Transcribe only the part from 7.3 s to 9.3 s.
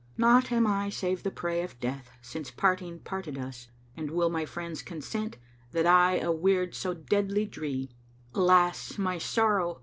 dree? Alas my